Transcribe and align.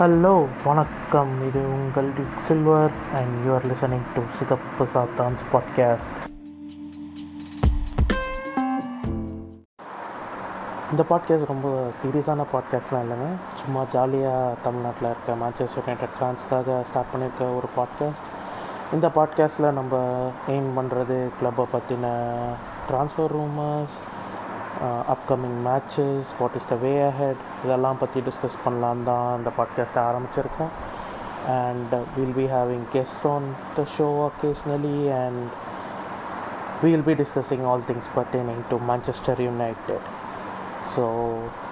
Hello 0.00 0.46
வணக்கம். 0.64 1.32
இது 1.48 1.58
உங்கள் 1.58 2.12
Dick 2.14 2.38
Silver 2.46 2.92
and 3.14 3.46
you 3.46 3.50
are 3.54 3.66
listening 3.66 4.06
to 4.14 4.20
சிகப்பு 4.38 4.84
சாத்தான்ஸ் 4.94 5.42
பாட்காஸ்ட் 5.52 6.18
இந்த 10.92 11.04
பாட்காஸ்ட் 11.10 11.50
ரொம்ப 11.52 11.68
சீரியஸான 12.00 12.46
பாட்காஸ்ட்லாம் 12.52 13.04
இல்லைங்க. 13.04 13.28
சும்மா 13.62 13.82
ஜாலியாக 13.92 14.54
தமிழ்நாட்டில் 14.62 15.08
இருக்க 15.08 15.36
மேன்செஸ்டர் 15.42 15.84
யுனைடெட் 15.86 16.16
ஃபேன்ஸ்க்காக 16.20 16.78
ஸ்டார்ட் 16.82 17.12
பண்ணியிருக்க 17.12 17.56
ஒரு 17.56 17.70
பாட்காஸ்ட் 17.76 18.26
இந்த 18.92 19.08
பாட்காஸ்ட்டில் 19.08 19.72
நம்ம 19.72 19.94
எய்ம் 20.48 20.72
பண்ணுறது 20.78 21.18
கிளப்பை 21.40 21.66
பற்றின 21.74 22.06
transfer 22.90 23.32
rumours 23.36 23.98
upcoming 25.14 25.58
matches 25.64 26.28
what 26.38 26.56
is 26.56 26.68
the 26.68 26.74
way 26.74 27.02
ahead 27.02 27.36
இதெல்லாம் 27.64 27.98
பற்றி 27.98 28.20
டிஸ்கஸ் 28.20 28.56
பண்ணலான் 28.64 29.02
தான் 29.02 29.36
இந்த 29.36 29.50
பாட்காஸ்ட்டை 29.58 30.02
ஆரம்பிச்சிருக்கோம். 30.02 30.72
And 31.48 31.94
will 32.16 32.32
be 32.32 32.46
having 32.46 32.86
guest 32.92 33.26
on 33.28 33.44
the 33.76 33.84
show 33.98 34.30
occasionally 34.30 35.12
and 35.12 35.48
will 36.82 37.02
be 37.02 37.12
discussing 37.12 37.66
all 37.66 37.80
things 37.86 38.10
pertaining 38.16 38.62
to 38.70 38.78
Manchester 38.88 39.40
United 39.40 40.08
so 40.96 41.02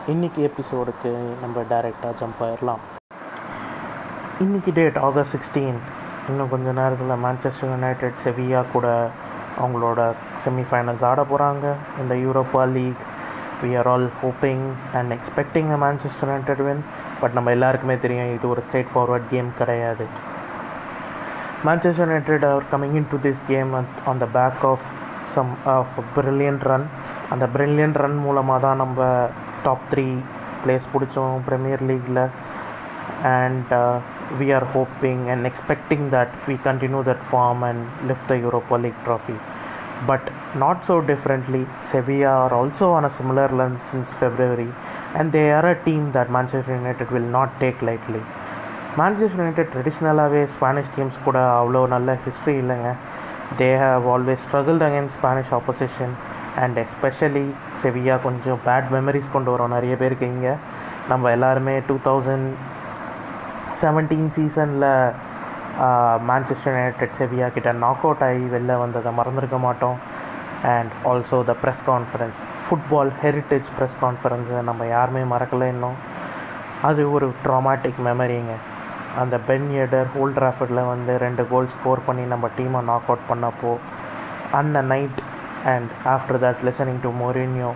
இன்றைக்கி 0.08 0.50
எபிசோடுக்கு 0.50 1.12
நம்ம 1.40 1.60
டைரெக்டாக 1.70 2.12
ஜம்ப் 2.20 2.42
ஆயிடலாம் 2.42 2.82
இன்றைக்கி 4.40 4.72
டேட் 4.72 4.98
ஆகஸ்ட் 4.98 5.36
சிக்ஸ்டீன் 5.36 5.78
இன்னும் 6.28 6.48
கொஞ்சம் 6.48 6.74
நேரத்தில் 6.74 7.22
மான்செஸ்டர் 7.24 7.70
யுனைடெட் 7.70 8.20
செவியா 8.24 8.64
கூட 8.72 8.86
அவங்களோட 9.60 10.00
செமிஃபைனல்ஸ் 10.44 11.04
ஆட 11.10 11.22
போகிறாங்க 11.30 11.66
இந்த 12.02 12.14
Europa 12.24 12.62
League 12.76 13.02
we 13.62 13.70
are 13.80 13.88
all 13.92 14.08
hoping 14.22 14.64
and 14.98 15.12
expecting 15.16 15.70
a 15.76 15.78
Manchester 15.84 16.30
United 16.30 16.62
win 16.68 16.82
but 17.20 17.36
நம்ம 17.38 17.50
எல்லாருக்குமே 17.56 17.96
தெரியும் 18.04 18.32
இது 18.36 18.48
ஒரு 18.54 18.62
ஸ்ட்ரெயிட் 18.66 18.92
ஃபார்வர்ட் 18.94 19.28
கேம் 19.34 19.48
கிடையாது. 19.60 20.06
Manchester 21.66 22.06
United 22.06 22.46
are 22.50 22.66
coming 22.72 22.96
into 23.12 23.18
this 23.26 23.42
game 23.52 23.72
on 24.10 24.22
the 24.24 24.28
back 24.38 24.64
of 24.72 24.86
some 25.34 25.50
of 25.76 25.96
brilliant 26.16 26.66
run 26.70 26.86
அந்த 27.34 27.46
brilliant 27.56 27.98
run 28.02 28.18
மூலமாக 28.26 28.60
தான் 28.66 28.80
நம்ம 28.82 29.00
டாப் 29.64 29.88
த்ரீ 29.92 30.06
பிளேஸ் 30.62 30.86
பிடிச்சோம் 30.92 31.34
Premier 31.48 31.84
லீக்கில் 31.90 32.22
and 33.38 33.72
we 34.40 34.52
are 34.52 34.64
hoping 34.76 35.20
and 35.30 35.46
expecting 35.46 36.10
that 36.10 36.30
we 36.48 36.56
continue 36.58 37.02
that 37.04 37.22
form 37.24 37.62
and 37.62 37.80
lift 38.08 38.26
the 38.28 38.38
Europa 38.38 38.74
League 38.74 39.00
trophy. 39.04 39.38
But 40.06 40.30
not 40.54 40.84
so 40.84 41.00
differently, 41.00 41.66
Sevilla 41.90 42.32
are 42.44 42.54
also 42.54 42.90
on 42.90 43.04
a 43.04 43.10
similar 43.10 43.48
run 43.48 43.80
since 43.90 44.12
February, 44.12 44.68
and 45.14 45.32
they 45.32 45.50
are 45.50 45.66
a 45.70 45.84
team 45.84 46.12
that 46.12 46.30
Manchester 46.30 46.74
United 46.76 47.10
will 47.10 47.28
not 47.36 47.58
take 47.60 47.80
lightly. 47.82 48.22
Manchester 49.00 49.38
United 49.42 49.66
ட்ரெடிஷ்னலாகவே 49.72 50.42
Spanish 50.54 50.92
teams 50.94 51.18
கூட 51.24 51.38
அவ்வளோ 51.58 51.82
நல்ல 51.94 52.14
history 52.24 52.54
இல்லைங்க 52.62 52.90
they 53.60 53.68
have 53.82 54.06
always 54.14 54.42
struggled 54.46 54.84
against 54.88 55.16
Spanish 55.18 55.52
opposition 55.58 56.14
and 56.62 56.78
especially 56.84 57.46
Sevilla 57.82 58.14
கொஞ்சம் 58.26 58.60
bad 58.66 58.88
memories 58.96 59.30
கொண்டு 59.34 59.50
வரோம் 59.54 59.74
நிறைய 59.76 59.96
பேருக்கு 60.02 60.26
இங்கே 60.34 60.54
நம்ம 61.10 61.30
எல்லாருமே 61.36 61.74
டூ 61.90 61.96
தௌசண்ட் 62.08 62.48
செவன்டீன் 63.80 64.30
சீசனில் 64.36 64.86
மான்செஸ்டர் 66.28 66.76
யுனைடெட் 66.76 67.18
செவியா 67.18 67.48
கிட்ட 67.56 67.70
நாக் 67.82 68.04
அவுட் 68.06 68.22
ஆகி 68.28 68.46
வெளில 68.54 68.78
வந்ததை 68.84 69.10
மறந்துருக்க 69.18 69.58
மாட்டோம். 69.66 69.98
And 70.72 70.92
also 71.10 71.38
the 71.50 71.54
press 71.62 71.82
conference 71.90 72.38
football 72.62 73.12
heritage 73.24 73.68
press 73.76 73.98
கான்ஃபரன்ஸை 74.04 74.62
நம்ம 74.68 74.86
யாருமே 74.94 75.22
மறக்கலை 75.34 75.68
இன்னும். 75.74 75.98
அது 76.88 77.02
ஒரு 77.16 77.28
ட்ராமாட்டிக் 77.44 78.00
மெமரிங்க 78.08 78.54
அந்த 79.22 79.36
பென் 79.48 79.68
எடர் 79.84 80.10
ஓல்ட் 80.22 80.36
ட்ராஃபர்டில் 80.38 80.82
வந்து 80.92 81.12
ரெண்டு 81.26 81.44
கோல் 81.52 81.70
ஸ்கோர் 81.74 82.04
பண்ணி 82.08 82.24
நம்ம 82.32 82.50
டீமை 82.58 82.80
நாக் 82.90 83.08
அவுட் 83.10 83.28
பண்ணப்போ 83.30 83.72
அந்த 84.58 84.82
night 84.92 85.20
and 85.74 85.90
after 86.14 86.40
that 86.44 86.60
listening 86.68 87.00
to 87.06 87.12
Mourinho 87.22 87.70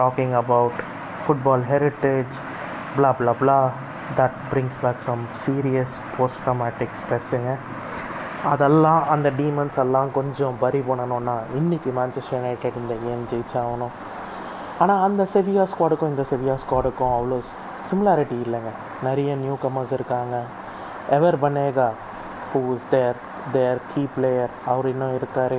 talking 0.00 0.34
about 0.42 0.80
football 1.22 1.64
heritage 1.72 2.34
blah 2.96 3.12
blah 3.20 3.34
blah 3.40 3.58
that 4.18 4.36
brings 4.50 4.78
back 4.82 5.00
some 5.08 5.22
serious 5.44 5.94
post 6.16 6.40
traumatic 6.46 6.94
ஸ்ட்ரெஸ்ஸுங்க 7.00 7.52
அதெல்லாம் 8.52 9.02
அந்த 9.14 9.28
டீமன்ஸ் 9.38 9.78
எல்லாம் 9.82 10.10
கொஞ்சம் 10.18 10.54
பரி 10.60 10.80
பண்ணணும்னா 10.88 11.34
இன்றைக்கி 11.58 11.90
மேன்செஸ்டர் 11.98 12.36
யுனைடெட் 12.36 12.78
இந்த 12.82 12.94
கேம் 13.06 13.24
ஜெயிச்சாகணும். 13.32 13.94
ஆனால் 14.82 15.02
அந்த 15.06 15.22
செவியா 15.34 15.64
ஸ்குவாடுக்கும் 15.72 16.12
இந்த 16.14 16.24
செவியா 16.30 16.54
ஸ்குவாடுக்கும் 16.62 17.12
அவ்வளோ 17.16 17.38
சிமிலாரிட்டி 17.90 18.38
இல்லைங்க. 18.44 18.72
நிறைய 19.06 19.34
நியூ 19.42 19.56
கமர்ஸ் 19.64 19.92
இருக்காங்க. 19.98 20.36
Ever 21.16 21.38
Banega 21.44 21.88
who 22.52 22.62
is 22.74 22.88
their 22.94 23.18
their 23.52 23.80
key 23.92 24.02
player 24.16 24.52
அவர் 24.72 24.88
இன்னும் 24.92 25.14
இருக்கார். 25.18 25.58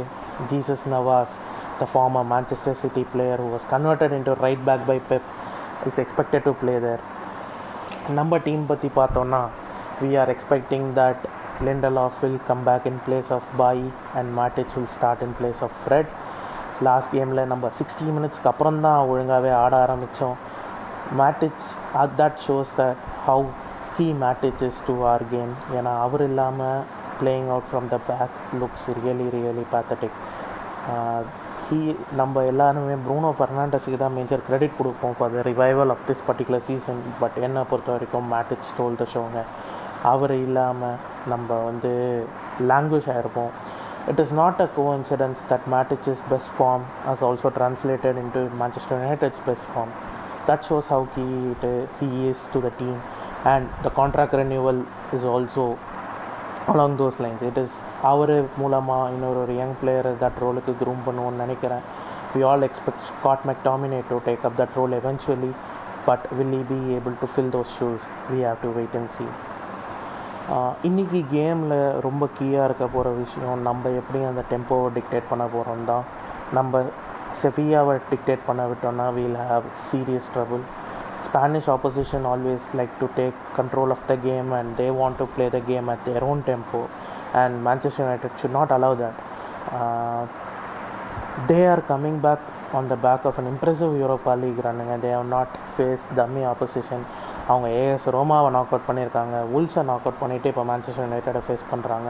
Jesus 0.51 0.85
Navas 0.93 1.35
the 1.79 1.87
former 1.93 2.27
Manchester 2.33 2.79
City 2.81 3.03
player 3.13 3.41
who 3.43 3.49
was 3.55 3.67
converted 3.73 4.15
into 4.17 4.33
right 4.45 4.63
back 4.69 4.85
by 4.91 4.99
Pep 5.09 5.29
is 5.89 5.99
expected 6.03 6.45
to 6.47 6.53
play 6.61 6.75
there 6.87 7.03
நம்ம 8.15 8.37
team 8.45 8.63
பற்றி 8.67 8.89
பார்த்தோன்னா 8.95 9.41
we 10.01 10.09
are 10.17 10.29
expecting 10.29 10.87
that 10.97 11.23
Lindelof 12.03 12.17
will 12.21 12.39
come 12.47 12.63
back 12.63 12.85
in 12.91 13.01
place 13.05 13.29
of 13.35 13.49
Bailly 13.57 13.83
and 14.17 14.29
Matic 14.37 14.73
will 14.75 14.91
start 14.95 15.23
in 15.25 15.35
place 15.39 15.61
of 15.63 15.75
Fred 15.81 16.11
last 16.83 17.11
கேமில் 17.15 17.43
நம்ம 17.45 17.69
sixty 17.79 18.07
மினிட்ஸ்க்கு 18.15 18.49
அப்புறம் 18.51 18.79
தான் 18.81 19.09
ஒழுங்காகவே 19.11 19.51
ஆட 19.59 19.73
ஆரம்பித்தோம் 19.85 20.37
Matic 21.19 21.67
at 22.01 22.15
that 22.21 22.39
shows 22.45 22.73
the 22.75 22.85
how 23.27 23.45
he 23.97 24.07
matters 24.23 24.81
to 24.87 24.95
our 25.11 25.25
game 25.31 25.53
ஏன்னா 25.77 25.93
அவர் 26.01 26.23
இல்லாமல் 26.29 26.81
playing 27.19 27.49
out 27.49 27.69
from 27.69 27.89
the 27.89 27.99
back 28.09 28.37
looks 28.61 28.87
really 28.97 29.27
really 29.35 29.65
pathetic 29.73 30.19
he 31.71 31.77
நம்ம 32.15 32.41
எல்லாருமே 32.43 32.95
ப்ரூனோ 33.03 33.29
ஃபெர்னாண்டஸுக்கு 33.35 33.97
தான் 33.97 34.15
மேஜர் 34.15 34.41
கிரெடிட் 34.47 34.73
கொடுப்போம் 34.77 35.13
for 35.17 35.31
the 35.35 35.43
revival 35.47 35.91
of 35.93 36.01
this 36.07 36.23
particular 36.25 36.65
season 36.65 36.99
but 37.19 37.37
என்னை 37.45 37.61
பொறுத்த 37.69 37.89
வரைக்கும் 37.91 38.27
மேட்டிச் 38.33 38.71
டோல் 38.77 38.97
த 39.01 39.05
ஷோங்க 39.13 39.41
அவர் 40.05 40.33
இல்லாமல் 40.37 40.97
நம்ம 41.27 41.59
வந்து 41.63 41.91
language 42.71 43.07
ஆகிருப்போம் 43.13 43.53
it 44.11 44.19
is 44.19 44.33
not 44.33 44.59
a 44.61 44.67
coincidence 44.95 45.43
that 45.51 45.69
Matic 45.75 46.09
is 46.13 46.25
best 46.29 46.53
form 46.57 46.83
has 47.11 47.23
also 47.27 47.51
translated 47.57 48.19
in 48.23 48.33
to 48.35 48.43
Manchester 48.61 48.99
United's 48.99 49.43
best 49.47 49.69
form 49.71 49.93
that 50.47 50.67
shows 50.69 50.89
how 50.89 51.07
key 51.15 51.25
it 51.51 51.65
he 51.99 52.11
is 52.31 52.43
to 52.53 52.61
the 52.61 52.71
team 52.79 52.99
and 53.47 53.69
the 53.83 53.91
contract 53.99 54.37
renewal 54.41 54.81
is 55.13 55.27
also 55.29 55.67
along 56.69 56.95
those 56.99 57.19
lines 57.23 57.43
it 57.47 57.59
is 57.61 57.77
அவர் 58.09 58.33
மூலமாக 58.61 59.11
இன்னொரு 59.13 59.39
ஒரு 59.43 59.53
young 59.59 59.75
player 59.81 60.09
that 60.23 60.39
ரோலுக்கு 60.43 60.73
groom 60.81 61.01
பண்ணுவோன்னு 61.05 61.41
நினைக்கிறேன். 61.43 61.83
We 62.33 62.41
all 62.49 62.65
expect 62.67 63.05
Scott 63.09 63.45
McTominay 63.49 64.09
to 64.11 64.17
take 64.27 64.43
up 64.47 64.57
that 64.59 64.75
role 64.79 64.93
eventually 64.99 65.51
but 66.05 66.25
will 66.37 66.53
he 66.59 66.61
be 66.73 66.79
able 66.97 67.15
to 67.21 67.27
fill 67.33 67.51
those 67.55 67.73
shoes 67.79 68.05
we 68.31 68.39
have 68.47 68.59
to 68.65 68.71
wait 68.77 68.95
and 68.99 69.11
see 69.17 69.25
இன்றைக்கி 70.89 71.19
கேமில் 71.33 71.75
ரொம்ப 72.07 72.23
கீயாக 72.37 72.67
இருக்க 72.67 72.85
போகிற 72.95 73.09
விஷயம் 73.23 73.61
நம்ம 73.69 73.89
எப்படி 73.99 74.21
அந்த 74.31 74.43
டெம்போவை 74.51 74.89
டிக்டேட் 74.97 75.29
பண்ண 75.31 75.43
போகிறோம் 75.55 75.83
தான் 75.91 76.05
நம்ம 76.57 76.83
செஃபியாவை 77.41 77.95
டிக்டேட் 78.11 78.47
பண்ண 78.47 78.61
விட்டோம்னா 78.71 79.07
we'll 79.17 79.37
have 79.51 79.67
serious 79.89 80.31
trouble 80.35 80.63
Spanish 81.25 81.67
opposition 81.67 82.25
always 82.25 82.61
like 82.73 82.93
to 82.99 83.07
take 83.15 83.33
control 83.53 83.91
of 83.91 84.05
the 84.07 84.17
game 84.19 84.51
and 84.53 84.75
they 84.77 84.89
want 84.91 85.17
to 85.17 85.25
play 85.27 85.49
the 85.49 85.61
game 85.61 85.89
at 85.89 86.03
their 86.05 86.23
own 86.23 86.43
tempo 86.43 86.89
and 87.33 87.63
Manchester 87.63 88.03
United 88.03 88.31
should 88.39 88.51
not 88.51 88.71
allow 88.71 88.93
that. 88.95 89.15
Uh, 89.71 90.23
they 91.47 91.65
are 91.65 91.81
coming 91.83 92.19
back 92.19 92.39
on 92.73 92.87
the 92.87 92.95
back 92.97 93.25
of 93.25 93.37
an 93.37 93.47
impressive 93.47 93.93
Europa 93.95 94.31
League 94.31 94.63
running 94.63 94.89
and 94.89 95.01
they 95.01 95.09
have 95.09 95.27
not 95.27 95.49
faced 95.77 96.07
dummy 96.15 96.45
opposition. 96.45 97.01
அவங்க 97.47 97.67
AS 97.81 98.05
ரோமாவை 98.15 98.49
knock 98.55 98.71
out 98.73 98.85
பண்ணியிருக்காங்க 98.87 99.35
உல்ஸை 99.57 99.81
knock 99.87 100.05
out 100.07 100.19
பண்ணிவிட்டு 100.21 100.49
இப்போ 100.51 100.63
Manchester 100.69 101.05
யுனைடடை 101.05 101.41
face 101.47 101.63
பண்ணுறாங்க 101.71 102.09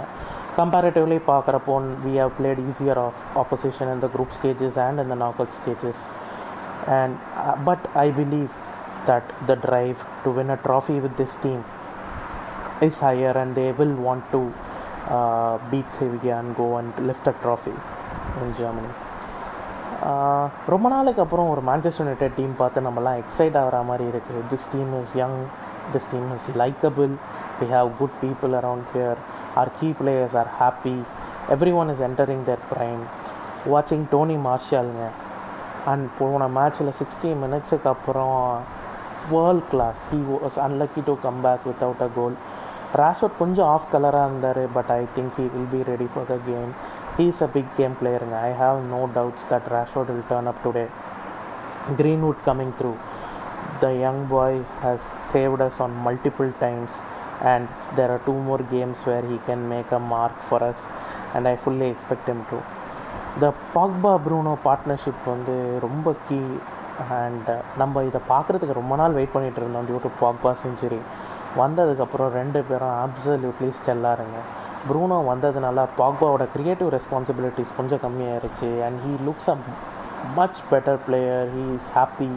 comparatively 0.58 1.18
பார்க்குறப்போ 1.30 1.76
we 2.06 2.14
have 2.22 2.34
played 2.40 2.62
easier 2.72 3.00
of 3.06 3.20
opposition 3.44 3.92
in 3.94 4.04
the 4.06 4.10
group 4.16 4.36
stages 4.40 4.78
and 4.88 5.02
in 5.04 5.12
the 5.14 5.18
knock 5.24 5.40
out 5.42 5.56
stages 5.60 6.02
and 6.98 7.16
but 7.70 7.86
I 8.04 8.08
believe 8.20 8.50
that 9.06 9.26
the 9.48 9.56
drive 9.58 10.00
to 10.24 10.32
win 10.32 10.50
a 10.50 10.58
trophy 10.58 11.00
with 11.00 11.16
this 11.18 11.36
team 11.38 11.60
is 12.82 12.98
higher 13.00 13.34
and 13.34 13.56
they 13.56 13.72
will 13.72 13.96
want 14.08 14.24
to 14.32 14.42
uh, 15.10 15.54
beat 15.72 15.92
Sevilla 15.94 16.40
and 16.40 16.56
go 16.56 16.78
and 16.78 16.92
lift 17.08 17.24
the 17.26 17.36
trophy 17.46 17.76
in 18.42 18.52
Germany. 18.60 18.92
ரொம்ப 20.74 20.86
நாளைக்கு 20.94 21.22
அப்புறம் 21.24 21.50
ஒரு 21.54 21.62
Manchester 21.68 22.04
United 22.04 22.38
team 22.38 22.54
பார்த்து 22.62 22.86
நம்மலாம் 22.86 23.18
excite 23.22 23.58
ஆகிற 23.60 23.80
மாதிரி 23.90 24.06
இருக்குது 24.12 24.40
this 24.52 24.66
team 24.72 24.92
is 25.02 25.14
young 25.20 25.36
this 25.94 26.08
team 26.14 26.30
is 26.36 26.48
likeable 26.62 27.12
we 27.60 27.68
have 27.74 27.90
good 28.00 28.16
people 28.24 28.54
around 28.60 28.88
here 28.94 29.20
our 29.62 29.72
key 29.80 29.90
players 30.00 30.36
are 30.42 30.50
happy 30.62 30.96
everyone 31.82 31.92
is 31.94 32.04
entering 32.08 32.44
their 32.50 32.64
prime 32.74 33.04
வாட்சிங் 33.74 34.06
டோனி 34.14 34.38
மார்ஷாலுங்க 34.48 35.06
அண்ட் 35.92 36.08
போன 36.20 36.48
மேட்ச்சில் 36.58 36.94
சிக்ஸ்டி 37.02 37.30
மினிட்ஸுக்கு 37.44 37.90
அப்புறம் 37.94 38.40
world 39.30 39.68
class 39.72 40.02
he 40.12 40.20
was 40.32 40.58
unlucky 40.66 41.02
to 41.10 41.14
come 41.26 41.40
back 41.46 41.66
without 41.70 42.04
a 42.08 42.10
goal 42.18 42.36
Rashford 43.02 43.38
கொஞ்சம் 43.42 43.70
off 43.76 43.88
கலராக 43.94 44.30
இருந்தார் 44.30 44.62
but 44.78 44.92
I 44.98 45.02
think 45.18 45.36
he 45.40 45.46
will 45.54 45.70
be 45.76 45.82
ready 45.92 46.08
for 46.14 46.28
the 46.32 46.38
game 46.50 46.72
he 47.18 47.26
is 47.34 47.44
a 47.48 47.50
big 47.56 47.72
game 47.80 47.96
பிளேயருங்க 48.02 48.38
I 48.50 48.52
have 48.64 48.80
no 48.96 49.02
doubts 49.18 49.48
that 49.52 49.70
Rashford 49.76 50.12
will 50.14 50.28
turn 50.32 50.50
up 50.52 50.62
today 50.66 50.86
Greenwood 52.02 52.42
coming 52.50 52.76
through 52.82 52.92
the 53.84 53.90
young 54.06 54.24
boy 54.34 54.60
has 54.84 55.08
saved 55.34 55.64
us 55.68 55.80
on 55.86 55.96
multiple 56.08 56.52
times 56.66 56.98
and 57.52 57.68
there 57.98 58.12
are 58.16 58.22
two 58.26 58.34
more 58.48 58.62
games 58.74 59.00
where 59.08 59.24
he 59.32 59.38
can 59.48 59.62
make 59.70 59.90
a 59.92 60.02
mark 60.12 60.36
for 60.50 60.60
us 60.64 60.80
and 61.36 61.48
I 61.48 61.56
fully 61.64 61.88
expect 61.94 62.26
him 62.32 62.42
to. 62.52 62.58
The 63.42 63.50
Pogba 63.74 64.14
Bruno 64.26 64.54
partnership 64.68 65.18
வந்து 65.32 65.56
ரொம்ப 65.86 66.14
key 66.28 66.40
and 67.18 67.50
uh, 67.50 67.62
நம்ம 67.82 68.04
இதை 68.10 68.20
பார்க்குறதுக்கு 68.32 68.80
ரொம்ப 68.80 68.96
நாள் 69.02 69.16
wait 69.18 69.34
பண்ணிகிட்டு 69.36 69.62
இருந்தோம் 69.62 69.86
due 69.88 70.00
to 70.06 70.12
Pogba 70.22 70.52
century 70.64 71.00
வந்ததுக்கப்புறம் 71.62 72.30
ரெண்டு 72.40 72.60
பேரும் 72.70 72.96
அப்சல்யூட்லி 73.04 73.70
ஸ்டெல்லாருங்க 73.80 74.40
ப்ரூனோ 74.88 75.18
வந்ததுனால 75.32 75.86
பாக்பாவோட 76.00 76.46
க்ரியேட்டிவ் 76.54 76.90
ரெஸ்பான்சிபிலிட்டிஸ் 76.98 77.76
கொஞ்சம் 77.80 78.02
கம்மியாயிருச்சு. 78.06 78.70
And 78.88 79.00
he 79.04 79.12
looks 79.28 79.50
a 79.54 79.58
much 80.38 80.62
better 80.72 81.00
player 81.08 81.50
he 81.56 81.66
is 81.76 81.92
happy 81.98 82.32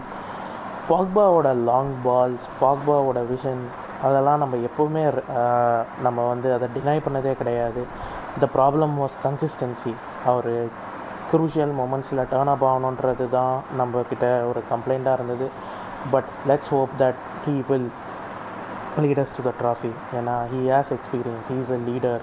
பாக்பாவோட 0.90 1.48
long 1.70 1.94
balls 2.06 2.48
பாக்பாவோட 2.62 3.20
விஷன் 3.32 3.62
அதெல்லாம் 4.06 4.42
நம்ம 4.42 4.56
எப்போவுமே 4.68 5.04
uh, 5.40 5.78
நம்ம 6.06 6.18
வந்து 6.32 6.48
அதை 6.56 6.68
டினை 6.74 6.98
பண்ணதே 7.06 7.34
கிடையாது. 7.42 7.82
த 8.42 8.48
ப்ராப்ளம் 8.56 8.94
வாஸ் 9.02 9.16
கன்சிஸ்டன்சி 9.24 9.94
அவர் 10.32 10.50
குரூஷியல் 11.34 11.74
மொமெண்ட்ஸில் 11.82 12.22
டேர்ன் 12.32 12.52
அப் 12.54 12.64
ஆகணுன்றது 12.70 13.26
தான் 13.36 13.54
நம்மக்கிட்ட 13.80 14.26
ஒரு 14.50 14.62
கம்ப்ளைண்ட்டாக 14.72 15.18
இருந்தது. 15.18 15.48
But 16.14 16.30
let's 16.50 16.72
hope 16.74 16.94
that 17.02 17.20
he 17.44 17.54
will 17.68 17.88
lead us 19.04 19.36
to 19.36 19.44
the 19.46 19.52
trophy 19.60 19.92
ஏன்னா 20.18 20.34
he 20.50 20.60
has 20.72 20.92
experience 20.96 21.46
he 21.50 21.56
is 21.64 21.72
a 21.78 21.80
leader 21.90 22.22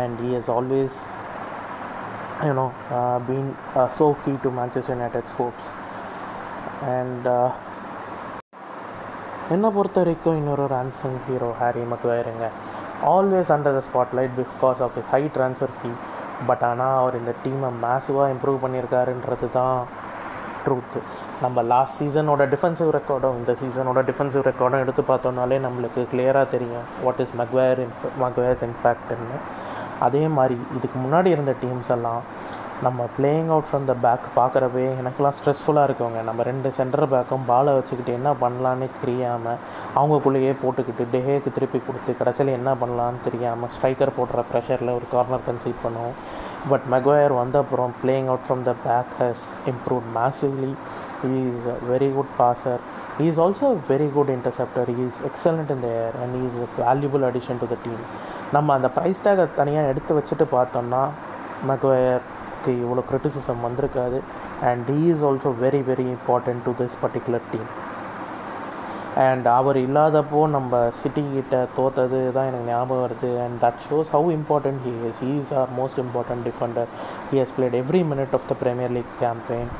and 0.00 0.16
he 0.22 0.30
has 0.36 0.50
always 0.56 0.96
you know 2.48 2.66
been 3.28 3.50
so 3.98 4.06
key 4.24 4.32
to 4.42 4.50
Manchester 4.58 5.00
key 5.14 5.22
hopes 5.38 5.70
and 6.96 7.28
என்னை 9.54 9.68
பொறுத்த 9.76 9.98
வரைக்கும் 10.00 10.36
இன்னொரு 10.36 10.62
ஒரு 10.62 10.74
unsung 10.74 11.16
hero 11.26 11.48
Harry 11.58 11.82
மக்வேருங்க 11.90 12.46
always 13.14 13.50
under 13.56 13.76
the 13.78 13.82
spotlight 13.88 14.34
because 14.38 14.80
of 14.86 14.96
his 15.00 15.08
high 15.10 15.22
transfer 15.36 15.74
fee 15.78 15.90
but 16.48 16.64
ஆனால் 16.70 16.96
அவர் 17.00 17.18
இந்த 17.20 17.32
டீமை 17.44 17.70
மேசிவாக 17.84 18.32
improve 18.34 18.62
பண்ணியிருக்காருன்றது 18.64 19.48
தான் 19.58 19.78
ட்ரூத்து 20.64 21.00
நம்ம 21.42 21.62
லாஸ்ட் 21.70 21.98
சீசனோட 22.00 22.42
டிஃபென்சிவ் 22.52 22.90
ரெக்கார்டும் 22.98 23.36
இந்த 23.40 23.52
சீசனோட 23.62 24.00
டிஃபென்சிவ் 24.10 24.46
ரெக்கார்டும் 24.50 24.82
எடுத்து 24.84 25.02
பார்த்தோம்னாலே 25.10 25.58
நம்மளுக்கு 25.66 26.02
கிளியராக 26.12 26.46
தெரியும். 26.54 26.86
வாட் 27.04 27.20
இஸ் 27.24 27.34
மக்வயர் 27.40 27.82
மக்வயர்ஸ் 28.22 28.64
இம்பேக்ட்னு 28.68 29.38
அதே 30.06 30.22
மாதிரி 30.36 30.56
இதுக்கு 30.76 30.98
முன்னாடி 31.04 31.28
இருந்த 31.34 31.52
டீம்ஸ் 31.62 31.90
எல்லாம் 31.96 32.22
நம்ம 32.84 33.04
playing 33.16 33.50
out 33.54 33.66
from 33.68 33.84
the 33.88 33.94
back 34.04 34.24
பார்க்குறப்பே 34.38 34.86
எனக்கெல்லாம் 35.00 35.36
ஸ்ட்ரெஸ்ஃபுல்லாக 35.38 35.86
இருக்குங்க. 35.88 36.20
நம்ம 36.28 36.42
ரெண்டு 36.48 36.68
சென்டர் 36.78 37.06
பேக்கும் 37.12 37.44
பாலை 37.50 37.72
வச்சுக்கிட்டு 37.76 38.12
என்ன 38.18 38.30
பண்ணலான்னு 38.42 38.86
தெரியாமல் 39.02 39.60
அவங்கக்குள்ளேயே 39.98 40.52
போட்டுக்கிட்டு 40.62 41.04
டெஹேக்கு 41.14 41.50
திருப்பி 41.56 41.80
கொடுத்து 41.86 42.12
கடைசியில் 42.20 42.56
என்ன 42.58 42.72
பண்ணலான்னு 42.82 43.20
தெரியாமல் 43.28 43.72
ஸ்ட்ரைக்கர் 43.76 44.16
போடுற 44.18 44.42
ப்ரெஷரில் 44.50 44.92
ஒரு 44.98 45.08
கார்னர் 45.14 45.46
கன்சீட் 45.48 45.80
பண்ணுவோம். 45.84 46.16
பட் 46.72 46.86
மெக்வயர் 46.94 47.34
வந்த 47.40 47.58
அப்புறம் 47.64 47.94
playing 48.02 48.28
out 48.32 48.46
from 48.48 48.64
the 48.70 48.74
back 48.88 49.14
has 49.22 49.46
improve 49.72 50.04
massively 50.18 50.72
he 51.24 51.36
is 51.50 51.60
a 51.72 51.76
very 51.90 52.08
good 52.14 52.30
passer. 52.38 52.78
He 53.18 53.26
is 53.32 53.38
also 53.42 53.64
a 53.74 53.78
very 53.90 54.08
good 54.16 54.28
interceptor. 54.34 54.82
He 54.96 55.04
is 55.10 55.18
excellent 55.28 55.68
in 55.74 55.78
the 55.84 55.92
air 56.00 56.12
and 56.22 56.30
he 56.38 56.42
is 56.48 56.56
a 56.66 56.68
valuable 56.80 57.22
addition 57.28 57.56
to 57.62 57.66
the 57.72 57.78
team. 57.84 58.00
நம்ம 58.54 58.74
அந்த 58.78 58.88
price 58.96 59.22
டேகை 59.26 59.44
தனியாக 59.60 59.92
எடுத்து 59.92 60.12
வச்சுட்டு 60.18 60.46
பார்த்தோம்னா 60.56 61.02
மெக்வயருக்கு 62.64 62.84
இவ்வளோ 62.84 63.02
criticism 63.10 63.64
வந்திருக்காது. 63.66 64.18
And 64.68 64.88
he 64.90 65.00
is 65.14 65.20
also 65.28 65.50
very 65.64 65.82
very 65.90 66.06
important 66.16 66.58
to 66.66 66.72
this 66.80 66.94
particular 67.04 67.42
team. 67.52 67.66
And 69.24 69.46
அவர் 69.56 69.78
இல்லாதப்போ 69.86 70.38
நம்ம 70.54 70.78
சிட்டி 71.00 71.22
கிட்ட 71.34 71.56
தோத்தது 71.76 72.18
தான் 72.36 72.48
எனக்கு 72.50 72.70
ஞாபகம் 72.70 73.02
வருது. 73.04 73.30
And 73.44 73.56
that 73.64 73.82
shows 73.88 74.10
how 74.14 74.30
important 74.38 74.80
he 74.86 74.94
is 75.08 75.20
he 75.26 75.30
is 75.42 75.52
our 75.60 75.70
most 75.76 76.00
important 76.04 76.44
defender 76.48 76.88
he 77.30 77.38
has 77.42 77.54
played 77.58 77.76
every 77.82 78.02
minute 78.12 78.34
of 78.38 78.48
the 78.50 78.56
Premier 78.64 78.94
League 78.98 79.14
campaign 79.22 79.70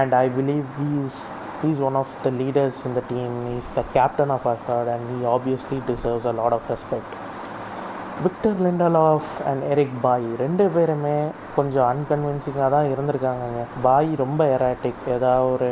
and 0.00 0.16
I 0.24 0.26
believe 0.40 0.66
he 0.80 0.90
is 1.04 1.22
he 1.62 1.68
is 1.72 1.80
one 1.88 1.96
of 1.98 2.08
the 2.22 2.30
leaders 2.38 2.76
in 2.86 2.92
the 2.96 3.02
team. 3.10 3.30
He's 3.48 3.66
the 3.76 3.84
captain 3.96 4.30
of 4.36 4.46
our 4.50 4.56
squad, 4.62 4.88
and 4.94 5.02
he 5.10 5.18
obviously 5.34 5.78
deserves 5.90 6.24
a 6.30 6.34
lot 6.38 6.52
of 6.56 6.62
respect. 6.74 7.10
Victor 8.24 8.58
Lindelof 8.64 9.30
and 9.50 9.62
Eric 9.72 9.94
Bailly 10.04 10.26
ரெண்டு 10.40 10.64
பேருமே 10.74 11.14
கொஞ்சம் 11.56 11.86
அன்கன்வின்சிங்காக 11.92 12.68
தான் 12.74 12.90
இருந்திருக்காங்கங்க. 12.92 13.62
பாய் 13.86 14.10
ரொம்ப 14.22 14.40
erotic 14.56 15.00
ஏதாவது 15.14 15.46
ஒரு 15.52 15.68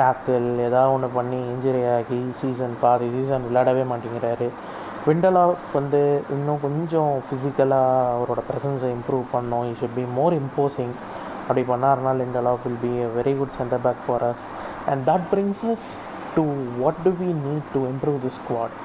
tackle 0.00 0.46
ஏதாவது 0.66 0.92
ஒன்று 0.96 1.08
பண்ணி 1.16 1.40
இன்ஜுரி 1.52 1.82
ஆகி 1.96 2.20
சீசன் 2.40 2.76
பாதி 2.82 3.08
சீசன் 3.16 3.46
விளையாடவே 3.48 3.82
மாட்டேங்கிறாரு. 3.90 4.48
விண்டலாஃப் 5.06 5.66
வந்து 5.78 6.02
இன்னும் 6.36 6.62
கொஞ்சம் 6.66 7.12
ஃபிசிக்கலாக 7.26 8.06
அவரோட 8.14 8.42
ப்ரெசன்ஸை 8.50 8.90
இம்ப்ரூவ் 8.96 9.26
பண்ணோம். 9.34 9.66
He 9.70 9.74
should 9.80 9.98
be 9.98 10.06
more 10.18 10.36
imposing 10.42 10.94
அப்படி 11.44 11.64
பண்ணார்னா 11.72 12.14
Lindelof 12.22 12.64
will 12.68 12.82
be 12.86 12.92
a 13.06 13.10
very 13.18 13.34
good 13.40 13.56
centre 13.60 13.84
back 13.88 14.02
for 14.06 14.26
us 14.30 14.46
and 14.92 15.02
that 15.10 15.26
brings 15.34 15.62
us 15.74 15.90
to 16.36 16.44
what 16.82 17.02
do 17.08 17.12
we 17.22 17.30
need 17.46 17.68
to 17.76 17.82
improve 17.92 18.18
the 18.26 18.32
squad 18.40 18.76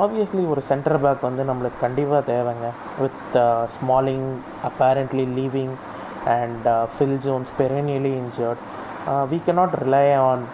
obviously 0.00 0.42
ஒரு 0.52 0.62
சென்டர் 0.68 0.98
பேக் 1.04 1.24
வந்து 1.26 1.42
நம்மளுக்கு 1.48 1.78
கண்டிப்பாக 1.80 2.20
தேவைங்க. 2.32 2.68
With 3.02 3.34
Smalling 3.74 4.28
apparently 4.68 5.24
leaving 5.38 5.74
and 6.34 6.66
Phil 6.92 7.18
Jones 7.26 7.50
perennially 7.58 8.12
injured 8.22 8.62
we 9.32 9.38
not 9.58 9.74
rely 9.82 10.06
on 10.28 10.44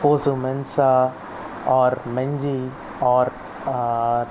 Fosu 0.00 0.32
Mensah 0.44 0.90
or 1.78 1.96
Mengi 2.18 2.58
or 3.14 3.30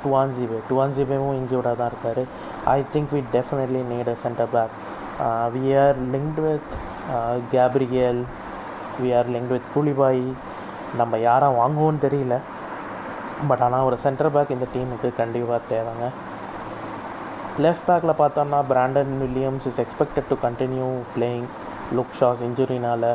Tuanzebe 0.04 0.60
டுவான்ஜிபேவும் 0.70 1.36
இன்ஜூர்டாக 1.40 1.76
தான் 1.82 1.92
இருக்கார். 1.92 2.24
I 2.76 2.80
think 2.94 3.12
we 3.16 3.22
definitely 3.36 3.82
need 3.92 4.12
a 4.14 4.16
centre 4.26 4.54
back 4.56 4.78
we 5.56 5.66
are 5.84 6.00
linked 6.14 6.44
with 6.48 6.72
Gabriel 7.56 8.22
we 9.02 9.12
are 9.18 9.30
linked 9.36 9.56
with 9.58 9.70
Koulibaly 9.76 10.24
நம்ம 11.02 11.18
யாரை 11.28 11.50
வாங்குவோன்னு 11.60 12.04
தெரியல. 12.08 12.38
But 13.48 13.64
ஆனால் 13.66 13.86
ஒரு 13.88 13.98
centre 14.06 14.32
back 14.36 14.54
இந்த 14.56 14.66
டீமுக்கு 14.76 15.10
கண்டிப்பாக 15.22 15.60
தேவைங்க. 15.72 16.08
லெஃப்ட் 17.64 17.88
பேக்கில் 17.88 18.20
பார்த்தோம்னா 18.22 18.60
Brandon 18.72 19.14
Williams 19.24 19.68
is 19.70 19.82
expected 19.84 20.30
to 20.32 20.36
continue 20.46 20.88
playing 21.16 21.48
Luke 21.98 22.16
Shaw's 22.20 22.42
இன்ஜுரினால் 22.48 23.10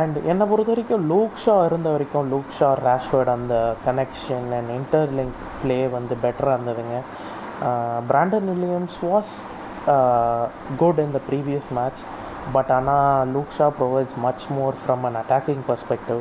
and 0.00 0.16
என்னை 0.30 0.44
பொறுத்த 0.50 0.70
வரைக்கும் 0.72 1.04
லூக் 1.12 1.36
ஷா 1.44 1.54
இருந்த 1.68 1.88
வரைக்கும் 1.94 2.26
லூக் 2.32 2.56
ஷா 2.58 2.68
ரேஷ்வர்ட் 2.86 3.30
அந்த 3.34 3.54
கனெக்ஷன் 3.86 4.48
அண்ட் 4.58 4.72
இன்டர்லிங்க் 4.78 5.36
ப்ளே 5.62 5.78
வந்து 5.96 6.16
பெட்டராக 6.24 6.56
இருந்ததுங்க. 6.56 6.96
Brandon 8.10 8.48
Williams 8.52 8.98
was 9.10 9.32
good 10.82 11.00
in 11.04 11.14
the 11.16 11.20
previous 11.28 11.70
match 11.78 12.02
but 12.56 12.72
ஆனால் 12.78 13.30
Luke 13.34 13.54
Shaw 13.58 13.68
provides 13.78 14.16
much 14.26 14.44
more 14.56 14.76
from 14.82 15.04
an 15.08 15.18
attacking 15.22 15.62
perspective 15.70 16.20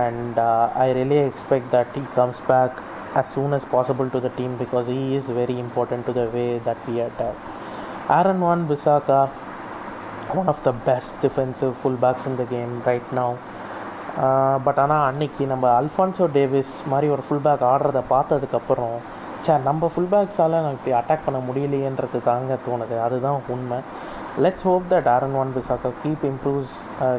and 0.00 0.38
I 0.84 0.88
really 0.98 1.20
expect 1.28 1.70
that 1.72 1.94
he 1.96 2.04
comes 2.16 2.40
back 2.50 2.72
as 3.20 3.26
soon 3.34 3.52
as 3.52 3.64
possible 3.66 4.08
to 4.14 4.20
the 4.20 4.32
team 4.38 4.52
because 4.56 4.86
he 4.86 5.02
is 5.16 5.26
very 5.40 5.56
important 5.58 6.02
to 6.06 6.12
the 6.12 6.26
way 6.36 6.50
that 6.66 6.80
we 6.88 6.96
attack. 7.00 7.36
Aaron 8.08 8.40
Wan 8.40 8.60
Bissaka, 8.68 9.20
one 10.32 10.48
of 10.48 10.58
the 10.62 10.74
best 10.88 11.12
defensive 11.20 11.74
fullbacks 11.82 12.26
in 12.26 12.36
the 12.36 12.48
game 12.56 12.74
right 12.90 13.08
now. 13.20 13.30
But 14.64 14.78
ஆனால் 14.82 15.04
அன்னைக்கு 15.08 15.42
நம்ம 15.50 15.66
Alphonso 15.80 16.24
Davis 16.36 16.72
மாதிரி 16.92 17.08
ஒரு 17.14 17.22
ஃபுல்பேக் 17.26 17.62
ஆடுறத 17.68 18.00
பார்த்ததுக்கப்புறம் 18.08 18.96
சே 19.44 19.52
நம்ம 19.66 19.90
ஃபுல்பேக்ஸால் 19.92 20.56
நான் 20.56 20.76
இப்படி 20.76 20.92
attack 21.00 21.26
பண்ண 21.26 21.38
முடியலையேன்றது 21.48 22.18
தாங்க 22.28 22.56
தோணுது 22.66 22.96
அதுதான் 23.04 23.46
உண்மை 23.54 23.78
let's 24.43 24.65
hope 24.67 24.85
that 24.93 25.09
Aaron 25.15 25.35
Wan 25.41 25.51
Bissaka 25.57 25.89
keep 26.03 26.23
improves 26.31 26.75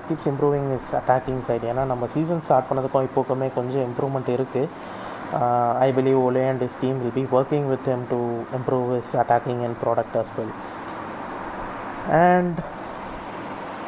keeps 0.09 0.29
improving 0.33 0.69
his 0.77 0.91
attacking 1.01 1.43
side 1.49 1.67
ஏன்னா 1.73 1.85
நம்ம 1.93 2.07
சீசன் 2.15 2.43
ஸ்டார்ட் 2.47 2.69
பண்ணதுக்கும் 2.71 3.07
இப்போக்குமே 3.09 3.49
கொஞ்சம் 3.59 3.85
இம்ப்ரூவ்மெண்ட் 3.89 4.31
இருக்குது 4.37 4.73
I 5.87 5.89
believe 5.99 6.19
Ole 6.27 6.43
and 6.51 6.65
his 6.67 6.81
team 6.83 6.99
will 7.03 7.17
be 7.21 7.25
working 7.39 7.69
with 7.75 7.89
him 7.93 8.05
to 8.15 8.21
improve 8.59 8.91
his 8.99 9.15
attacking 9.23 9.63
and 9.69 9.79
product 9.85 10.19
as 10.23 10.31
well 10.39 10.53
and 12.27 12.57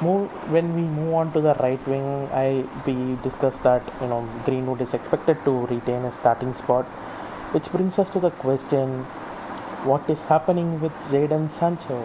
move 0.00 0.24
when 0.54 0.66
we 0.76 0.82
move 0.96 1.12
on 1.20 1.32
to 1.32 1.40
the 1.40 1.54
right 1.64 1.84
wing 1.92 2.08
i 2.40 2.48
we 2.86 2.94
discussed 3.26 3.62
that 3.62 3.84
you 4.02 4.08
know 4.10 4.20
greenwood 4.46 4.80
is 4.86 4.92
expected 4.98 5.38
to 5.46 5.52
retain 5.72 6.02
his 6.08 6.14
starting 6.14 6.52
spot 6.54 6.86
which 7.54 7.68
brings 7.74 7.96
us 8.02 8.10
to 8.10 8.20
the 8.26 8.32
question 8.44 8.88
what 9.90 10.04
is 10.14 10.22
happening 10.32 10.70
with 10.80 10.96
Jadon 11.12 11.44
Sancho 11.58 11.98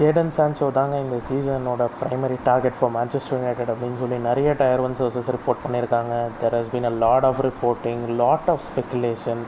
Jadon 0.00 0.30
Sancho 0.34 0.66
தாங்க 0.76 0.98
இந்த 1.04 1.16
சீசனோட 1.28 1.86
primary 2.00 2.36
target 2.46 2.76
for 2.76 2.92
Manchester 2.94 3.34
United 3.36 3.70
அப்படின்னு 3.72 3.98
சொல்லி 4.02 4.18
நிறைய 4.26 4.50
tier 4.60 4.82
one 4.84 4.94
sources 5.00 5.28
report 5.36 5.60
பண்ணியிருக்காங்க. 5.64 6.14
There 6.42 6.54
has 6.58 6.70
been 6.74 6.88
a 6.90 6.92
lot 7.02 7.26
of 7.28 7.40
reporting 7.46 8.02
lot 8.20 8.48
of 8.52 8.62
speculation 8.68 9.42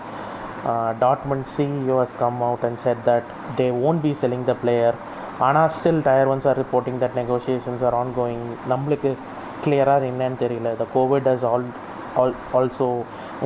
Dortmund 1.05 1.49
CEO 1.55 1.97
has 2.01 2.15
come 2.19 2.39
out 2.49 2.67
and 2.69 2.81
said 2.85 3.03
that 3.09 3.31
they 3.61 3.69
won't 3.89 4.05
be 4.07 4.13
selling 4.23 4.45
the 4.51 4.57
player 4.65 4.99
ஆனால் 5.49 5.71
still 5.79 6.03
tier 6.09 6.33
ones 6.35 6.49
are 6.53 6.61
reporting 6.63 7.01
that 7.05 7.17
negotiations 7.23 7.85
are 7.89 7.99
ongoing 8.21 8.47
நம்மளுக்கு 8.75 9.13
கிளியராக 9.65 10.13
என்னன்னு 10.13 10.39
தெரியல. 10.45 10.77
The 10.83 10.87
Covid 10.99 11.29
has 11.33 11.47
all 11.53 11.67
all 12.21 12.37
also 12.61 12.91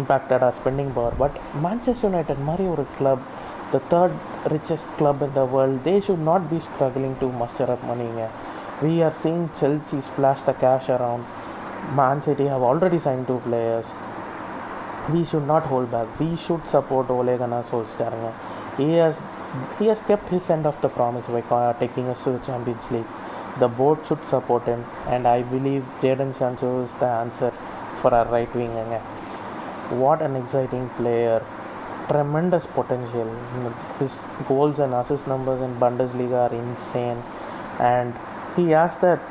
impacted 0.02 0.44
our 0.48 0.56
spending 0.60 0.92
power 1.00 1.18
but 1.24 1.36
Manchester 1.66 2.08
United 2.10 2.46
மாதிரி 2.50 2.66
ஒரு 2.76 2.86
club 2.98 3.24
the 3.72 3.80
third 3.80 4.12
richest 4.50 4.86
club 4.98 5.22
in 5.22 5.32
the 5.34 5.44
world, 5.44 5.82
they 5.84 6.00
should 6.00 6.20
not 6.20 6.48
be 6.48 6.60
struggling 6.60 7.16
to 7.18 7.30
muster 7.32 7.64
up 7.64 7.82
money. 7.84 8.08
We 8.82 9.02
are 9.02 9.12
seeing 9.12 9.50
Chelsea 9.58 10.00
splash 10.00 10.42
the 10.42 10.52
cash 10.52 10.88
around. 10.88 11.24
Man 11.94 12.22
City 12.22 12.46
have 12.46 12.62
already 12.62 12.98
signed 12.98 13.26
two 13.26 13.40
players. 13.40 13.92
We 15.10 15.24
should 15.24 15.46
not 15.46 15.64
hold 15.64 15.90
back. 15.90 16.18
We 16.20 16.36
should 16.36 16.68
support 16.68 17.10
Ole 17.10 17.36
Gunnar 17.38 17.62
Solskjaer. 17.62 18.34
He 18.76 18.94
has 18.94 19.20
he 19.78 19.86
has 19.86 20.00
kept 20.02 20.28
his 20.28 20.50
end 20.50 20.66
of 20.66 20.80
the 20.80 20.88
promise 20.88 21.26
by 21.26 21.72
taking 21.78 22.08
us 22.08 22.24
to 22.24 22.32
the 22.32 22.38
Champions 22.40 22.90
League. 22.90 23.06
The 23.58 23.68
board 23.68 24.00
should 24.06 24.26
support 24.28 24.64
him, 24.64 24.84
and 25.06 25.26
I 25.26 25.42
believe 25.42 25.84
Jadon 26.02 26.34
Sancho 26.34 26.82
is 26.82 26.92
the 26.94 27.06
answer 27.06 27.52
for 28.02 28.12
our 28.12 28.26
right 28.26 28.54
wing. 28.54 28.70
What 30.00 30.20
an 30.20 30.36
exciting 30.36 30.90
player! 30.90 31.42
tremendous 32.09 32.65
potential. 32.67 33.29
His 33.99 34.19
goals 34.47 34.79
and 34.79 34.93
assist 34.93 35.27
numbers 35.27 35.61
in 35.61 35.75
Bundesliga 35.75 36.39
are 36.45 36.55
insane, 36.55 37.21
and 37.79 38.13
he 38.55 38.69
has 38.69 38.95
that 38.97 39.21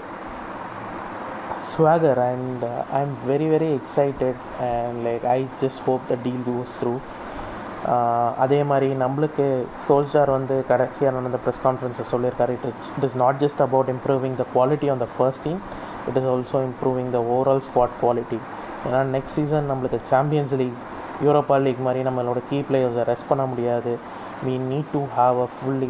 swagger. 1.62 2.16
And 2.30 2.64
uh, 2.64 2.84
I'm 2.90 3.16
very 3.30 3.48
very 3.48 3.72
excited, 3.74 4.36
and 4.60 5.04
like 5.04 5.24
I 5.24 5.48
just 5.60 5.80
hope 5.80 6.06
the 6.08 6.20
deal 6.28 6.42
goes 6.52 6.70
through. 6.80 7.00
அதே 8.44 8.58
மாதிரி 8.70 8.88
நம்மளுக்கு 9.02 9.44
சோல்ஜார் 9.84 10.30
வந்து 10.34 10.56
கடைசியாக 10.70 11.14
நடந்த 11.16 11.38
press 11.44 11.60
கான்ஃபரன்ஸை 11.66 12.04
சொல்லியிருக்காரு 12.10 12.54
it 12.56 12.66
it 12.96 13.06
is 13.08 13.16
not 13.22 13.38
just 13.42 13.62
about 13.66 13.90
improving 13.94 14.34
the 14.40 14.44
quality 14.54 14.88
on 14.94 15.00
the 15.04 15.06
first 15.14 15.42
team 15.46 15.60
it 16.08 16.18
is 16.20 16.28
also 16.32 16.58
improving 16.66 17.08
the 17.14 17.20
overall 17.36 17.62
squad 17.68 17.94
quality 18.02 18.38
ஏன்னா 18.86 19.00
next 19.14 19.36
season 19.38 19.66
நம்மளுக்கு 19.72 20.00
Champions 20.12 20.54
League 20.62 20.78
Europa 21.25 21.55
League 21.65 21.85
மாதிரி 21.87 22.01
நம்மளோட 22.07 22.39
கீ 22.49 22.57
பிளேயர்ஸை 22.69 23.03
ரெஸ்ட் 23.11 23.29
பண்ண 23.31 23.43
முடியாது. 23.51 23.93
We 24.45 24.55
need 24.71 24.91
to 24.95 25.01
have 25.17 25.37
a 25.45 25.47
fully 25.55 25.89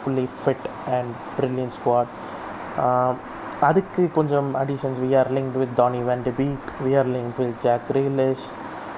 fully 0.00 0.26
fit 0.40 0.68
and 0.96 1.12
brilliant 1.38 1.72
squad 1.78 2.12
அதுக்கு 3.68 4.02
கொஞ்சம் 4.16 4.48
additions 4.62 4.98
we 5.04 5.10
are 5.20 5.30
link 5.36 5.56
with 5.62 5.74
Donny 5.80 6.00
van 6.08 6.24
de 6.26 6.32
Beek 6.40 6.68
we 6.84 6.92
are 7.00 7.10
link 7.16 7.38
with 7.42 7.56
Jack 7.66 7.88
Grealish 7.96 8.44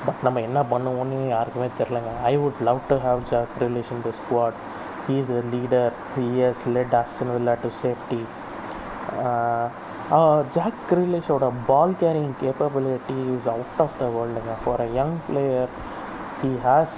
but 0.06 0.20
நம்ம 0.26 0.40
என்ன 0.48 0.58
பண்ணுவோன்னு 0.72 1.20
யாருக்குமே 1.36 1.68
தெரிலங்க 1.78 2.10
I 2.30 2.34
would 2.42 2.60
love 2.68 2.80
to 2.90 2.96
have 3.06 3.20
Jack 3.30 3.54
Grealish 3.62 3.92
in 3.96 4.04
the 4.08 4.12
squad 4.20 4.58
he 5.06 5.16
is 5.22 5.32
a 5.40 5.42
leader 5.54 5.94
he 6.16 6.26
has 6.42 6.64
led 6.76 6.94
Aston 7.00 7.32
Villa 7.36 7.54
to 7.64 7.70
safety 7.82 8.20
Jack 10.54 10.78
கிரிலிஷோட 10.90 11.48
ball 11.66 11.92
carrying 12.00 12.30
capability 12.42 13.18
is 13.34 13.48
out 13.48 13.80
of 13.84 13.98
the 13.98 14.06
வேர்ல்டுங்க 14.14 14.54
for 14.62 14.80
a 14.80 14.86
young 14.94 15.12
player 15.28 15.68
he 16.42 16.50
has 16.64 16.96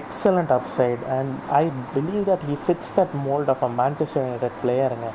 excellent 0.00 0.52
upside 0.56 1.02
and 1.16 1.30
I 1.50 1.70
believe 1.94 2.24
that 2.30 2.42
he 2.48 2.56
fits 2.64 2.92
that 2.96 3.14
mould 3.26 3.48
of 3.48 3.62
a 3.62 3.70
Manchester 3.80 4.24
United 4.24 4.56
பிளேயருங்க 4.62 5.10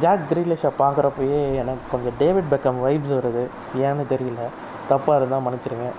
jack 0.00 0.24
கிரிலிஷை 0.30 0.70
பார்க்குறப்பயே 0.78 1.40
எனக்கு 1.60 1.84
கொஞ்சம் 1.90 2.16
David 2.18 2.50
Beckham 2.50 2.80
vibes 2.86 3.14
வருது. 3.16 3.44
ஏன்னு 3.76 4.04
தெரியல. 4.14 4.44
தப்பாக 4.90 5.16
இருந்தால் 5.16 5.44
மன்னிச்சிருங்க. 5.46 5.90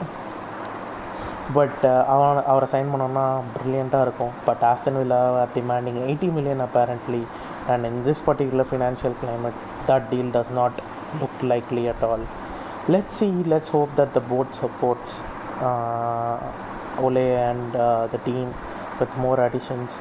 பட் 1.54 1.84
அவன் 2.14 2.44
அவரை 2.52 2.68
சைன் 2.72 2.92
பண்ணோன்னா 2.94 3.26
ப்ரில்லியண்ட்டாக 3.56 4.06
இருக்கும். 4.08 4.34
But 4.46 4.66
Aston 4.72 4.98
Villa 4.98 5.22
are 5.40 5.54
demanding 5.56 6.02
eighty 6.10 6.30
million 6.34 6.66
apparently 6.68 7.24
and 7.68 7.86
in 7.86 8.02
this 8.08 8.26
particular 8.28 8.70
financial 8.72 9.18
climate 9.24 9.62
that 9.87 10.11
deal 10.11 10.31
does 10.31 10.51
not 10.51 10.73
look 11.21 11.37
likely 11.43 11.89
at 11.89 12.03
all 12.03 12.23
let's 12.89 13.17
see 13.21 13.33
let's 13.55 13.71
hope 13.77 13.95
that 14.01 14.13
the 14.15 14.21
board 14.21 14.55
supports 14.55 15.21
uh, 15.69 16.39
Ole 16.99 17.19
and 17.19 17.77
uh, 17.77 18.07
the 18.09 18.19
team 18.19 18.55
with 18.99 19.15
more 19.17 19.39
additions 19.47 19.99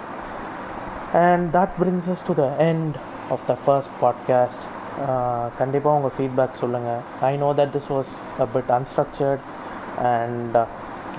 and 1.13 1.53
that 1.53 1.77
brings 1.77 2.07
us 2.07 2.21
to 2.21 2.33
the 2.33 2.49
end 2.71 2.99
of 3.29 3.45
the 3.47 3.57
first 3.67 3.89
podcast 4.03 4.61
கண்டிப்பாக 5.59 5.97
உங்கள் 5.97 6.13
feedback 6.15 6.57
சொல்லுங்கள் 6.61 7.01
I 7.27 7.31
know 7.43 7.49
that 7.59 7.71
this 7.75 7.89
was 7.95 8.11
a 8.43 8.47
bit 8.55 8.71
unstructured 8.77 9.43
and 10.11 10.57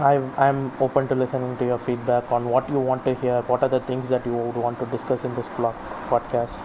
I, 0.08 0.16
I'm 0.44 0.72
open 0.80 1.08
to 1.08 1.14
listening 1.14 1.56
to 1.58 1.64
your 1.70 1.78
feedback 1.86 2.30
on 2.32 2.48
what 2.48 2.68
you 2.70 2.78
want 2.78 3.04
to 3.04 3.14
hear, 3.14 3.42
what 3.42 3.62
are 3.62 3.68
the 3.68 3.80
things 3.80 4.08
that 4.08 4.24
you 4.24 4.32
would 4.32 4.56
want 4.56 4.78
to 4.78 4.86
discuss 4.86 5.24
in 5.24 5.34
this 5.34 5.48
blog 5.56 5.74
podcast. 6.08 6.56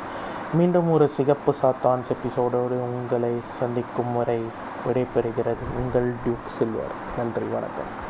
மீண்டும் 0.55 0.91
ஒரு 0.91 1.09
சிகப்பு 1.09 1.55
சாத்தான்ஸ் 1.63 2.11
எபிசோடோடு 2.15 2.79
உங்களை 2.87 3.33
சந்திக்கும் 3.59 4.17
வரை 4.17 4.41
விடைபெறுகிறது 4.87 5.65
உங்கள் 5.79 6.13
Duke 6.25 6.49
silver. 6.49 6.95
நன்றி 7.17 7.43
வணக்கம். 7.43 8.09